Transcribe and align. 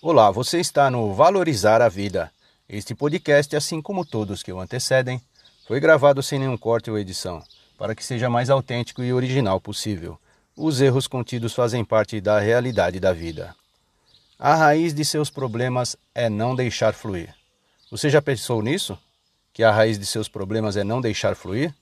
Olá, 0.00 0.30
você 0.30 0.60
está 0.60 0.88
no 0.88 1.12
Valorizar 1.12 1.82
a 1.82 1.88
Vida. 1.88 2.30
Este 2.68 2.94
podcast, 2.94 3.56
assim 3.56 3.82
como 3.82 4.06
todos 4.06 4.44
que 4.44 4.52
o 4.52 4.60
antecedem, 4.60 5.20
foi 5.66 5.80
gravado 5.80 6.22
sem 6.22 6.38
nenhum 6.38 6.56
corte 6.56 6.88
ou 6.88 6.96
edição, 6.96 7.42
para 7.76 7.96
que 7.96 8.04
seja 8.04 8.30
mais 8.30 8.48
autêntico 8.48 9.02
e 9.02 9.12
original 9.12 9.60
possível. 9.60 10.16
Os 10.56 10.80
erros 10.80 11.08
contidos 11.08 11.52
fazem 11.52 11.84
parte 11.84 12.20
da 12.20 12.38
realidade 12.38 13.00
da 13.00 13.12
vida. 13.12 13.56
A 14.38 14.54
raiz 14.54 14.94
de 14.94 15.04
seus 15.04 15.30
problemas 15.30 15.96
é 16.14 16.30
não 16.30 16.54
deixar 16.54 16.94
fluir. 16.94 17.34
Você 17.90 18.08
já 18.08 18.22
pensou 18.22 18.62
nisso? 18.62 18.96
Que 19.52 19.64
a 19.64 19.72
raiz 19.72 19.98
de 19.98 20.06
seus 20.06 20.28
problemas 20.28 20.76
é 20.76 20.84
não 20.84 21.00
deixar 21.00 21.34
fluir? 21.34 21.74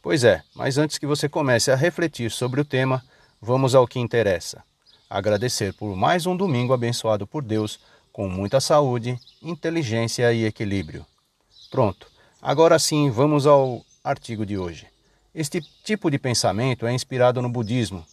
Pois 0.00 0.22
é, 0.22 0.44
mas 0.54 0.78
antes 0.78 0.96
que 0.96 1.06
você 1.08 1.28
comece 1.28 1.72
a 1.72 1.76
refletir 1.76 2.30
sobre 2.30 2.60
o 2.60 2.64
tema, 2.64 3.02
vamos 3.40 3.74
ao 3.74 3.88
que 3.88 3.98
interessa. 3.98 4.62
Agradecer 5.14 5.74
por 5.74 5.94
mais 5.94 6.24
um 6.24 6.34
domingo 6.34 6.72
abençoado 6.72 7.26
por 7.26 7.42
Deus, 7.42 7.78
com 8.10 8.30
muita 8.30 8.62
saúde, 8.62 9.20
inteligência 9.42 10.32
e 10.32 10.46
equilíbrio. 10.46 11.04
Pronto, 11.70 12.06
agora 12.40 12.78
sim 12.78 13.10
vamos 13.10 13.46
ao 13.46 13.84
artigo 14.02 14.46
de 14.46 14.56
hoje. 14.56 14.86
Este 15.34 15.60
tipo 15.84 16.10
de 16.10 16.18
pensamento 16.18 16.86
é 16.86 16.94
inspirado 16.94 17.42
no 17.42 17.50
budismo 17.50 18.06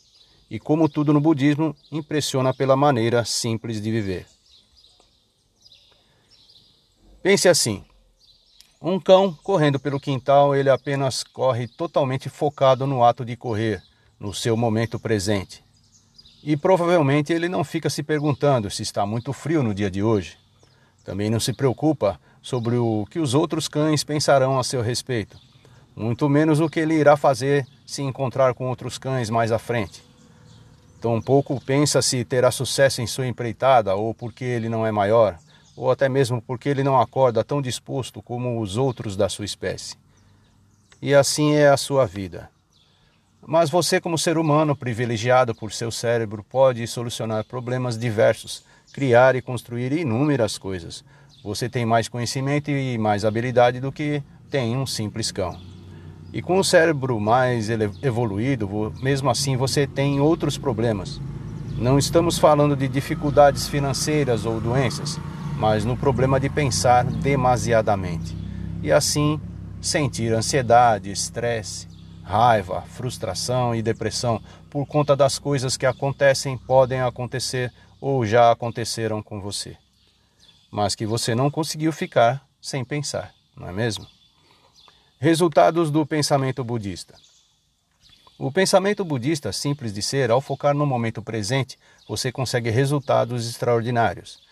e, 0.50 0.60
como 0.60 0.90
tudo 0.90 1.14
no 1.14 1.22
budismo, 1.22 1.74
impressiona 1.90 2.54
pela 2.54 2.76
maneira 2.76 3.24
simples 3.24 3.82
de 3.82 3.90
viver. 3.90 4.26
Pense 7.24 7.48
assim: 7.48 7.82
um 8.82 9.00
cão 9.00 9.34
correndo 9.42 9.80
pelo 9.80 10.02
quintal, 10.02 10.54
ele 10.54 10.70
apenas 10.70 11.24
corre 11.24 11.66
totalmente 11.66 12.28
focado 12.28 12.86
no 12.86 13.06
ato 13.06 13.24
de 13.24 13.38
correr, 13.38 13.82
no 14.20 14.34
seu 14.34 14.58
momento 14.58 15.00
presente. 15.00 15.69
E 16.44 16.56
provavelmente 16.56 17.34
ele 17.34 17.50
não 17.50 17.64
fica 17.64 17.90
se 17.90 18.02
perguntando 18.02 18.70
se 18.70 18.82
está 18.82 19.06
muito 19.06 19.34
frio 19.34 19.62
no 19.62 19.74
dia 19.74 19.92
de 19.92 20.02
hoje. 20.02 20.38
Também 21.04 21.30
não 21.30 21.40
se 21.40 21.54
preocupa 21.54 22.20
sobre 22.42 22.78
o 22.78 23.06
que 23.10 23.20
os 23.20 23.34
outros 23.34 23.68
cães 23.68 24.04
pensarão 24.04 24.58
a 24.58 24.64
seu 24.64 24.82
respeito, 24.82 25.38
muito 25.96 26.30
menos 26.30 26.60
o 26.60 26.70
que 26.70 26.80
ele 26.80 26.94
irá 26.94 27.18
fazer 27.18 27.68
se 27.86 28.02
encontrar 28.02 28.54
com 28.54 28.70
outros 28.70 28.98
cães 28.98 29.30
mais 29.30 29.52
à 29.52 29.60
frente. 29.60 30.04
Tampouco 31.02 31.60
pensa 31.62 32.02
se 32.02 32.24
terá 32.24 32.52
sucesso 32.52 33.02
em 33.02 33.08
sua 33.08 33.28
empreitada 33.28 33.96
ou 33.96 34.14
porque 34.14 34.44
ele 34.44 34.70
não 34.70 34.86
é 34.86 34.92
maior 34.92 35.38
ou 35.80 35.90
até 35.90 36.10
mesmo 36.10 36.42
porque 36.42 36.68
ele 36.68 36.84
não 36.84 37.00
acorda 37.00 37.42
tão 37.42 37.62
disposto 37.62 38.22
como 38.22 38.60
os 38.60 38.76
outros 38.76 39.16
da 39.16 39.30
sua 39.30 39.46
espécie. 39.46 39.96
E 41.02 41.16
assim 41.16 41.54
é 41.54 41.70
a 41.70 41.78
sua 41.78 42.06
vida. 42.06 42.50
Mas 43.46 43.70
você, 43.70 44.00
como 44.00 44.18
ser 44.18 44.38
humano 44.38 44.76
privilegiado 44.76 45.56
por 45.56 45.72
seu 45.72 45.92
cérebro, 45.92 46.44
pode 46.48 46.86
solucionar 46.88 47.46
problemas 47.46 47.98
diversos, 47.98 48.64
criar 48.94 49.36
e 49.36 49.42
construir 49.42 49.92
inúmeras 49.92 50.58
coisas. 50.58 51.04
Você 51.44 51.70
tem 51.70 51.86
mais 51.86 52.08
conhecimento 52.08 52.70
e 52.70 52.98
mais 52.98 53.26
habilidade 53.26 53.80
do 53.80 53.92
que 53.92 54.22
tem 54.50 54.76
um 54.78 54.86
simples 54.86 55.32
cão. 55.32 55.60
E 56.32 56.42
com 56.42 56.60
o 56.60 56.64
cérebro 56.64 57.20
mais 57.20 57.70
evoluído, 58.04 58.94
mesmo 59.02 59.30
assim 59.30 59.58
você 59.58 59.88
tem 59.88 60.20
outros 60.20 60.58
problemas. 60.58 61.20
Não 61.78 61.98
estamos 61.98 62.38
falando 62.38 62.76
de 62.76 62.88
dificuldades 62.88 63.68
financeiras 63.68 64.46
ou 64.46 64.60
doenças 64.60 65.20
mas 65.60 65.84
no 65.84 65.98
problema 65.98 66.40
de 66.40 66.50
pensar 66.50 67.04
demasiadamente 67.04 68.36
e 68.82 68.94
assim 68.94 69.40
sentir 69.82 70.32
ansiedade, 70.34 71.12
estresse, 71.12 71.86
raiva, 72.30 72.84
frustração 72.84 73.74
e 73.74 73.82
depressão 73.82 74.40
por 74.70 74.86
conta 74.86 75.16
das 75.16 75.40
coisas 75.40 75.76
que 75.76 75.88
acontecem, 75.88 76.60
podem 76.60 77.02
acontecer 77.02 77.74
ou 78.00 78.24
já 78.24 78.52
aconteceram 78.52 79.24
com 79.24 79.42
você, 79.42 79.76
mas 80.70 80.94
que 80.94 81.08
você 81.08 81.34
não 81.34 81.50
conseguiu 81.50 81.92
ficar 81.92 82.46
sem 82.62 82.86
pensar, 82.86 83.34
não 83.58 83.68
é 83.68 83.72
mesmo? 83.72 84.06
Resultados 85.20 85.90
do 85.90 86.06
pensamento 86.06 86.64
budista. 86.64 87.16
O 88.38 88.52
pensamento 88.52 89.04
budista 89.04 89.52
simples 89.52 89.92
de 89.92 90.04
ser, 90.04 90.30
ao 90.30 90.40
focar 90.40 90.76
no 90.76 90.86
momento 90.86 91.24
presente, 91.24 91.80
você 92.08 92.32
consegue 92.32 92.70
resultados 92.70 93.50
extraordinários 93.50 94.48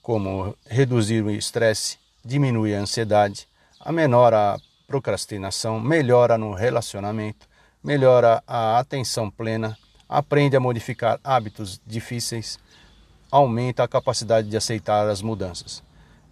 como 0.00 0.56
reduzir 0.66 1.22
o 1.22 1.30
estresse, 1.30 1.98
diminuir 2.24 2.74
a 2.74 2.80
ansiedade, 2.80 3.46
amenora 3.78 4.54
a 4.54 4.58
procrastinação, 4.88 5.78
melhora 5.78 6.38
no 6.38 6.54
relacionamento, 6.54 7.46
melhora 7.84 8.42
a 8.46 8.78
atenção 8.78 9.30
plena, 9.30 9.76
aprende 10.08 10.56
a 10.56 10.60
modificar 10.60 11.20
hábitos 11.22 11.78
difíceis, 11.86 12.58
aumenta 13.30 13.84
a 13.84 13.88
capacidade 13.88 14.48
de 14.48 14.56
aceitar 14.56 15.06
as 15.06 15.20
mudanças. 15.20 15.82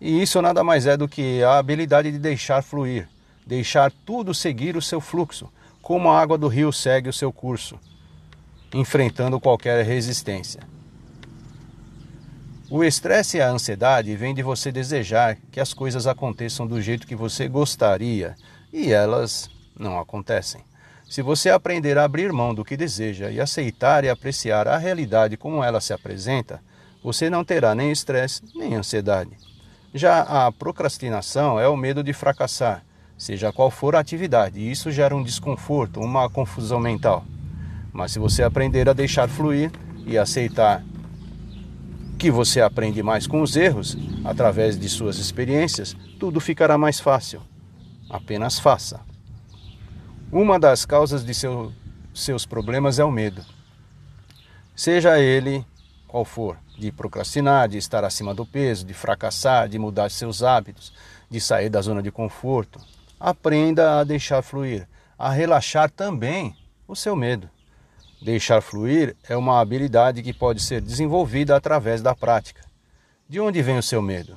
E 0.01 0.23
isso 0.23 0.41
nada 0.41 0.65
mais 0.65 0.87
é 0.87 0.97
do 0.97 1.07
que 1.07 1.43
a 1.43 1.59
habilidade 1.59 2.11
de 2.11 2.19
deixar 2.19 2.63
fluir, 2.63 3.07
deixar 3.47 3.93
tudo 4.07 4.33
seguir 4.33 4.75
o 4.75 4.83
seu 4.83 5.03
fluxo, 5.03 5.53
como 5.83 6.09
a 6.09 6.19
água 6.19 6.39
do 6.39 6.49
rio 6.49 6.73
segue 6.73 7.11
o 7.11 7.13
seu 7.13 7.31
curso, 7.31 7.79
enfrentando 8.73 9.39
qualquer 9.39 9.85
resistência. 9.85 10.61
O 12.69 12.83
estresse 12.83 13.37
e 13.37 13.41
a 13.41 13.49
ansiedade 13.49 14.17
vêm 14.17 14.35
de 14.35 14.43
você 14.43 14.73
desejar 14.73 15.37
que 15.53 15.61
as 15.61 15.73
coisas 15.73 16.05
aconteçam 16.05 16.67
do 16.67 16.83
jeito 16.83 17.07
que 17.07 17.15
você 17.15 17.47
gostaria 17.47 18.35
e 18.73 18.93
elas 18.93 19.49
não 19.79 20.01
acontecem. 20.01 20.63
Se 21.09 21.23
você 21.23 21.49
aprender 21.49 21.97
a 21.97 22.03
abrir 22.03 22.33
mão 22.33 22.53
do 22.53 22.65
que 22.65 22.77
deseja 22.77 23.31
e 23.31 23.41
aceitar 23.41 24.03
e 24.03 24.09
apreciar 24.09 24.67
a 24.67 24.77
realidade 24.77 25.37
como 25.37 25.63
ela 25.63 25.81
se 25.81 25.93
apresenta, 25.93 26.61
você 27.05 27.31
não 27.31 27.45
terá 27.45 27.73
nem 27.73 27.93
estresse 27.93 28.43
nem 28.53 28.75
ansiedade. 28.75 29.31
Já 29.95 30.23
a 30.23 30.51
procrastinação 30.51 31.61
é 31.61 31.69
o 31.69 31.77
medo 31.77 32.03
de 32.03 32.13
fracassar, 32.13 32.85
seja 33.17 33.53
qual 33.53 33.71
for 33.71 33.95
a 33.95 34.01
atividade, 34.01 34.59
e 34.59 34.73
isso 34.73 34.91
gera 34.91 35.15
um 35.15 35.23
desconforto, 35.23 36.01
uma 36.01 36.29
confusão 36.29 36.81
mental. 36.81 37.25
Mas 37.93 38.11
se 38.11 38.19
você 38.19 38.43
aprender 38.43 38.89
a 38.89 38.93
deixar 38.93 39.29
fluir 39.29 39.71
e 40.05 40.19
aceitar 40.19 40.83
que 42.19 42.31
você 42.31 42.61
aprende 42.61 43.03
mais 43.03 43.27
com 43.27 43.43
os 43.43 43.57
erros, 43.57 43.97
através 44.25 44.79
de 44.79 44.89
suas 44.89 45.19
experiências, 45.19 45.95
tudo 46.19 46.41
ficará 46.41 46.79
mais 46.79 46.99
fácil. 46.99 47.43
Apenas 48.09 48.59
faça. 48.59 49.01
Uma 50.33 50.59
das 50.59 50.85
causas 50.85 51.25
de 51.25 51.35
seu, 51.35 51.73
seus 52.15 52.47
problemas 52.47 52.99
é 52.99 53.05
o 53.05 53.11
medo. 53.11 53.45
Seja 54.75 55.19
ele 55.19 55.65
qual 56.09 56.25
for, 56.25 56.59
de 56.79 56.91
procrastinar, 56.91 57.69
de 57.69 57.79
estar 57.79 58.05
acima 58.05 58.35
do 58.35 58.47
peso, 58.47 58.87
de 58.87 58.95
fracassar, 58.95 59.69
de 59.69 59.79
mudar 59.79 60.11
seus 60.11 60.43
hábitos, 60.43 60.93
de 61.31 61.41
sair 61.41 61.69
da 61.69 61.81
zona 61.81 62.03
de 62.03 62.11
conforto. 62.11 62.81
Aprenda 63.19 64.01
a 64.01 64.05
deixar 64.05 64.43
fluir, 64.43 64.89
a 65.19 65.31
relaxar 65.31 65.91
também 65.91 66.57
o 66.87 66.95
seu 66.95 67.17
medo. 67.17 67.49
Deixar 68.27 68.61
fluir 68.61 69.17
é 69.29 69.37
uma 69.37 69.61
habilidade 69.61 70.21
que 70.21 70.33
pode 70.33 70.61
ser 70.61 70.81
desenvolvida 70.81 71.55
através 71.55 72.03
da 72.03 72.13
prática. 72.13 72.61
De 73.29 73.39
onde 73.39 73.63
vem 73.63 73.79
o 73.79 73.83
seu 73.85 74.03
medo? 74.03 74.37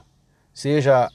Seja 0.53 1.09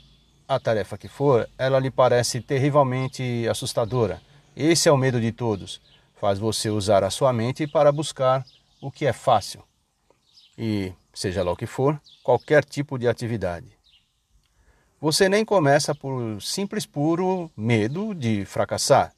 a 0.48 0.58
tarefa 0.58 0.98
que 0.98 1.06
for, 1.06 1.48
ela 1.56 1.78
lhe 1.78 1.88
parece 1.88 2.40
terrivelmente 2.40 3.46
assustadora. 3.48 4.20
Esse 4.56 4.88
é 4.88 4.92
o 4.92 4.96
medo 4.96 5.20
de 5.20 5.30
todos. 5.30 5.80
Faz 6.16 6.40
você 6.40 6.68
usar 6.68 7.04
a 7.04 7.10
sua 7.10 7.32
mente 7.32 7.64
para 7.64 7.92
buscar 7.92 8.44
o 8.82 8.91
que 8.91 9.06
é 9.06 9.12
fácil. 9.12 9.62
E, 10.58 10.92
seja 11.14 11.44
lá 11.44 11.52
o 11.52 11.56
que 11.56 11.66
for, 11.66 12.00
qualquer 12.24 12.64
tipo 12.64 12.98
de 12.98 13.06
atividade. 13.06 13.68
Você 15.00 15.28
nem 15.28 15.44
começa 15.44 15.94
por 15.94 16.42
simples 16.42 16.86
puro 16.86 17.48
medo 17.56 18.12
de 18.12 18.44
fracassar. 18.44 19.14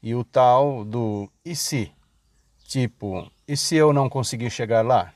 E 0.00 0.14
o 0.14 0.22
tal 0.22 0.84
do 0.84 1.28
e 1.44 1.56
se? 1.56 1.95
Tipo, 2.66 3.30
e 3.46 3.56
se 3.56 3.76
eu 3.76 3.92
não 3.92 4.08
conseguir 4.08 4.50
chegar 4.50 4.84
lá? 4.84 5.12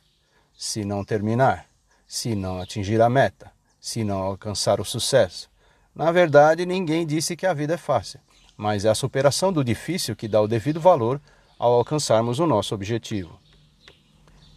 Se 0.57 0.85
não 0.85 1.05
terminar? 1.05 1.67
Se 2.07 2.37
não 2.37 2.61
atingir 2.61 3.03
a 3.03 3.11
meta? 3.11 3.51
Se 3.81 4.05
não 4.05 4.19
alcançar 4.19 4.81
o 4.81 4.85
sucesso? 4.85 5.51
Na 5.93 6.13
verdade, 6.13 6.65
ninguém 6.65 7.05
disse 7.05 7.35
que 7.35 7.45
a 7.45 7.53
vida 7.53 7.75
é 7.75 7.77
fácil, 7.77 8.21
mas 8.57 8.85
é 8.85 8.89
a 8.89 8.95
superação 8.95 9.53
do 9.53 9.65
difícil 9.65 10.15
que 10.15 10.29
dá 10.29 10.41
o 10.41 10.47
devido 10.47 10.81
valor 10.81 11.21
ao 11.59 11.73
alcançarmos 11.73 12.39
o 12.39 12.47
nosso 12.47 12.73
objetivo. 12.73 13.37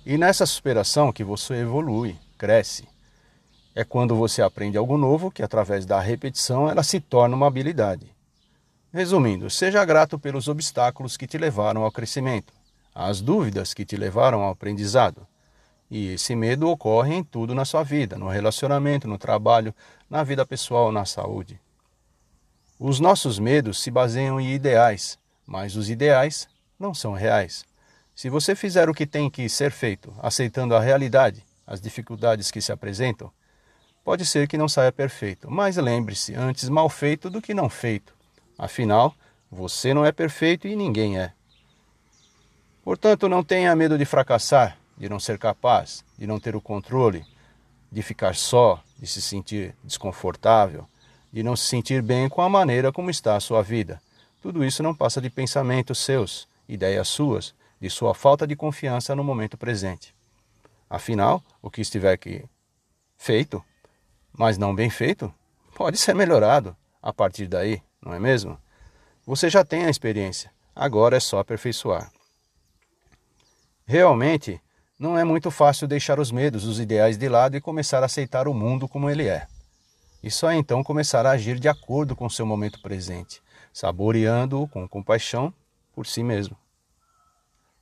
E 0.05 0.15
nessa 0.15 0.45
superação 0.45 1.11
que 1.11 1.23
você 1.23 1.55
evolui, 1.55 2.15
cresce. 2.37 2.87
É 3.73 3.83
quando 3.83 4.15
você 4.15 4.43
aprende 4.43 4.77
algo 4.77 4.97
novo 4.99 5.31
que, 5.31 5.41
através 5.41 5.83
da 5.83 5.99
repetição, 5.99 6.69
ela 6.69 6.83
se 6.83 6.99
torna 6.99 7.35
uma 7.35 7.47
habilidade. 7.47 8.05
Resumindo, 8.93 9.49
seja 9.49 9.83
grato 9.83 10.19
pelos 10.19 10.47
obstáculos 10.47 11.17
que 11.17 11.25
te 11.25 11.39
levaram 11.39 11.81
ao 11.81 11.91
crescimento 11.91 12.53
as 12.93 13.21
dúvidas 13.21 13.73
que 13.73 13.85
te 13.85 13.95
levaram 13.95 14.41
ao 14.41 14.51
aprendizado. 14.51 15.25
E 15.89 16.13
esse 16.13 16.35
medo 16.35 16.69
ocorre 16.69 17.13
em 17.13 17.23
tudo 17.23 17.53
na 17.53 17.65
sua 17.65 17.83
vida, 17.83 18.17
no 18.17 18.27
relacionamento, 18.27 19.07
no 19.07 19.17
trabalho, 19.17 19.73
na 20.09 20.23
vida 20.23 20.45
pessoal, 20.45 20.91
na 20.91 21.05
saúde. 21.05 21.59
Os 22.79 22.99
nossos 22.99 23.39
medos 23.39 23.81
se 23.81 23.91
baseiam 23.91 24.39
em 24.39 24.53
ideais, 24.53 25.17
mas 25.45 25.75
os 25.75 25.89
ideais 25.89 26.47
não 26.79 26.93
são 26.93 27.13
reais. 27.13 27.63
Se 28.15 28.29
você 28.29 28.55
fizer 28.55 28.89
o 28.89 28.93
que 28.93 29.05
tem 29.05 29.29
que 29.29 29.47
ser 29.49 29.71
feito, 29.71 30.13
aceitando 30.19 30.75
a 30.75 30.79
realidade, 30.79 31.43
as 31.65 31.79
dificuldades 31.79 32.51
que 32.51 32.61
se 32.61 32.71
apresentam, 32.71 33.31
pode 34.03 34.25
ser 34.25 34.47
que 34.47 34.57
não 34.57 34.67
saia 34.67 34.91
perfeito, 34.91 35.49
mas 35.49 35.77
lembre-se, 35.77 36.35
antes 36.35 36.69
mal 36.69 36.89
feito 36.89 37.29
do 37.29 37.41
que 37.41 37.53
não 37.53 37.69
feito. 37.69 38.13
Afinal, 38.57 39.15
você 39.49 39.93
não 39.93 40.05
é 40.05 40.11
perfeito 40.11 40.67
e 40.67 40.75
ninguém 40.75 41.17
é. 41.17 41.31
Portanto, 42.83 43.29
não 43.29 43.43
tenha 43.43 43.73
medo 43.75 43.97
de 43.97 44.03
fracassar, 44.03 44.77
de 44.97 45.07
não 45.07 45.19
ser 45.19 45.39
capaz, 45.39 46.03
de 46.17 46.27
não 46.27 46.37
ter 46.37 46.53
o 46.53 46.61
controle, 46.61 47.25
de 47.89 48.01
ficar 48.01 48.35
só, 48.35 48.83
de 48.99 49.07
se 49.07 49.21
sentir 49.21 49.73
desconfortável, 49.83 50.85
de 51.31 51.41
não 51.41 51.55
se 51.55 51.65
sentir 51.65 52.01
bem 52.01 52.27
com 52.27 52.41
a 52.41 52.49
maneira 52.49 52.91
como 52.91 53.09
está 53.09 53.37
a 53.37 53.39
sua 53.39 53.63
vida. 53.63 54.01
Tudo 54.41 54.65
isso 54.65 54.83
não 54.83 54.93
passa 54.93 55.21
de 55.21 55.29
pensamentos 55.29 55.97
seus, 55.99 56.45
ideias 56.67 57.07
suas, 57.07 57.55
de 57.79 57.89
sua 57.89 58.13
falta 58.13 58.45
de 58.45 58.55
confiança 58.55 59.15
no 59.15 59.23
momento 59.23 59.57
presente. 59.57 60.13
Afinal, 60.89 61.41
o 61.61 61.71
que 61.71 61.81
estiver 61.81 62.11
aqui 62.11 62.43
feito, 63.17 63.63
mas 64.37 64.57
não 64.57 64.75
bem 64.75 64.89
feito, 64.89 65.33
pode 65.73 65.97
ser 65.97 66.13
melhorado 66.13 66.75
a 67.01 67.13
partir 67.13 67.47
daí, 67.47 67.81
não 68.01 68.13
é 68.13 68.19
mesmo? 68.19 68.59
Você 69.25 69.49
já 69.49 69.63
tem 69.63 69.85
a 69.85 69.89
experiência, 69.89 70.51
agora 70.75 71.15
é 71.15 71.19
só 71.21 71.39
aperfeiçoar. 71.39 72.11
Realmente, 73.93 74.59
não 74.97 75.19
é 75.19 75.23
muito 75.23 75.51
fácil 75.51 75.87
deixar 75.87 76.19
os 76.19 76.31
medos, 76.31 76.65
os 76.65 76.79
ideais 76.79 77.15
de 77.15 77.29
lado 77.29 77.55
e 77.55 77.61
começar 77.61 78.01
a 78.01 78.07
aceitar 78.07 78.47
o 78.47 78.53
mundo 78.55 78.87
como 78.87 79.07
ele 79.07 79.27
é. 79.27 79.45
E 80.23 80.31
só 80.31 80.51
então 80.51 80.83
começar 80.83 81.27
a 81.27 81.29
agir 81.29 81.59
de 81.59 81.69
acordo 81.69 82.15
com 82.15 82.25
o 82.25 82.29
seu 82.29 82.43
momento 82.43 82.81
presente, 82.81 83.39
saboreando-o 83.71 84.67
com 84.67 84.87
compaixão 84.87 85.53
por 85.93 86.07
si 86.07 86.23
mesmo. 86.23 86.57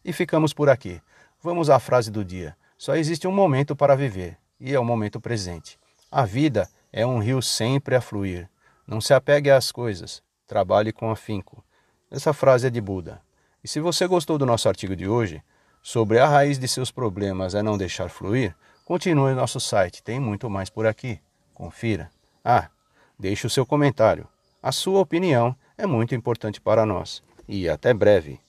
E 0.04 0.12
ficamos 0.12 0.54
por 0.54 0.68
aqui. 0.68 1.02
Vamos 1.42 1.70
à 1.70 1.80
frase 1.80 2.12
do 2.12 2.26
dia. 2.26 2.58
Só 2.78 2.98
existe 2.98 3.26
um 3.26 3.32
momento 3.32 3.74
para 3.74 3.96
viver, 3.96 4.38
e 4.60 4.76
é 4.76 4.80
o 4.82 4.84
momento 4.84 5.22
presente. 5.22 5.80
A 6.12 6.26
vida 6.26 6.68
é 6.92 7.06
um 7.06 7.20
rio 7.20 7.42
sempre 7.42 7.96
a 7.96 8.02
fluir. 8.02 8.50
Não 8.86 9.00
se 9.00 9.14
apegue 9.14 9.50
às 9.50 9.72
coisas, 9.72 10.22
trabalhe 10.46 10.92
com 10.92 11.10
afinco. 11.10 11.64
Essa 12.12 12.34
frase 12.34 12.68
é 12.68 12.70
de 12.70 12.82
Buda. 12.82 13.22
E 13.64 13.68
se 13.70 13.80
você 13.80 14.06
gostou 14.08 14.38
do 14.38 14.46
nosso 14.46 14.68
artigo 14.68 14.94
de 14.94 15.08
hoje, 15.08 15.42
sobre 15.82 16.20
a 16.20 16.28
raiz 16.28 16.60
de 16.60 16.68
seus 16.68 16.92
problemas 16.92 17.56
é 17.56 17.64
não 17.64 17.78
deixar 17.78 18.10
fluir, 18.10 18.56
continue 18.86 19.32
no 19.32 19.38
nosso 19.38 19.60
site, 19.60 20.04
tem 20.04 20.20
muito 20.20 20.50
mais 20.50 20.70
por 20.70 20.86
aqui. 20.86 21.20
Confira. 21.54 22.10
Ah, 22.44 22.70
deixe 23.18 23.48
o 23.48 23.50
seu 23.50 23.66
comentário. 23.66 24.28
A 24.62 24.72
sua 24.72 25.00
opinião 25.00 25.56
é 25.78 25.86
muito 25.88 26.14
importante 26.14 26.62
para 26.62 26.86
nós. 26.86 27.24
E 27.48 27.68
até 27.68 27.94
breve. 27.94 28.40